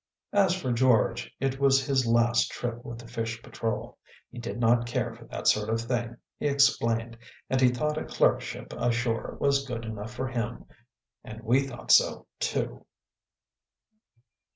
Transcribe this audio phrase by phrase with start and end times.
[0.33, 3.99] As for George, it was his last trip with the fish patrol.
[4.31, 7.19] He did not care for that sort of thing, he explained,
[7.51, 10.65] and he thought a clerkship ashore was good enough for him.
[11.23, 12.87] And we thought so too.